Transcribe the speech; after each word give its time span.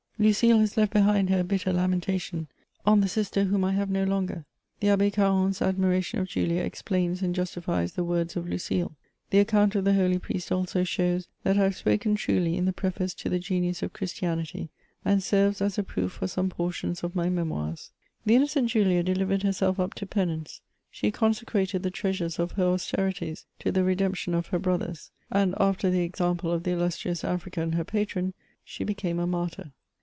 Lucile 0.19 0.59
has 0.59 0.77
left 0.77 0.93
behind 0.93 1.31
her 1.31 1.39
a 1.39 1.43
bitter 1.43 1.73
lamentation:" 1.73 2.47
On 2.85 3.01
the 3.01 3.07
sitter 3.07 3.45
whom 3.45 3.63
I 3.63 3.71
have 3.71 3.89
no 3.89 4.03
longer" 4.03 4.45
The 4.79 4.89
Abb^ 4.89 5.11
Carron's 5.13 5.63
admiration 5.63 6.19
of 6.19 6.27
Julia 6.27 6.61
explains 6.61 7.23
and 7.23 7.33
justifies 7.33 7.93
the 7.93 8.03
words 8.03 8.35
of 8.35 8.47
Lucile. 8.47 8.95
The 9.31 9.39
account 9.39 9.73
of 9.73 9.83
the 9.83 9.95
holy 9.95 10.19
priest 10.19 10.51
also 10.51 10.83
shows 10.83 11.27
that 11.41 11.57
I 11.57 11.63
have 11.63 11.75
spoken 11.75 12.13
truly 12.13 12.55
in 12.55 12.65
the 12.65 12.71
preface 12.71 13.15
to 13.15 13.29
the 13.29 13.39
Genius 13.39 13.81
of 13.81 13.93
ChHstiamty^ 13.93 14.69
and 15.03 15.23
serves 15.23 15.59
as 15.59 15.79
a 15.79 15.83
proof 15.83 16.11
for 16.11 16.27
some 16.27 16.49
portions 16.49 17.03
of 17.03 17.15
my 17.15 17.27
Memoirs. 17.27 17.89
The 18.23 18.35
innocent 18.35 18.69
Jidia 18.69 19.01
delivered 19.03 19.41
herself 19.41 19.79
up 19.79 19.95
to 19.95 20.05
penance; 20.05 20.61
she 20.91 21.09
consecrated 21.09 21.81
the 21.81 21.89
treasures 21.89 22.37
of 22.37 22.51
her 22.51 22.65
austerities 22.65 23.47
to 23.57 23.71
the 23.71 23.83
redemption 23.83 24.35
of 24.35 24.45
her 24.49 24.59
brothers, 24.59 25.09
and, 25.31 25.55
after 25.59 25.89
the 25.89 26.01
example 26.01 26.51
of 26.51 26.61
the 26.61 26.73
illustrious 26.73 27.23
African 27.23 27.71
her 27.71 27.83
patron, 27.83 28.35
she 28.63 28.83
became 28.83 29.17
a 29.17 29.25
martyr. 29.25 29.71